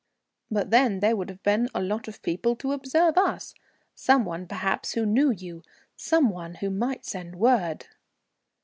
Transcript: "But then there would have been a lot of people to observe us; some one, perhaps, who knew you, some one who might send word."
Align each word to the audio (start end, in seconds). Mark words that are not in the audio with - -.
"But 0.49 0.71
then 0.71 0.99
there 0.99 1.15
would 1.15 1.29
have 1.29 1.43
been 1.43 1.69
a 1.75 1.79
lot 1.83 2.07
of 2.07 2.23
people 2.23 2.55
to 2.55 2.71
observe 2.71 3.19
us; 3.19 3.53
some 3.93 4.25
one, 4.25 4.47
perhaps, 4.47 4.93
who 4.93 5.05
knew 5.05 5.29
you, 5.29 5.61
some 5.95 6.31
one 6.31 6.55
who 6.55 6.71
might 6.71 7.05
send 7.05 7.35
word." 7.35 7.85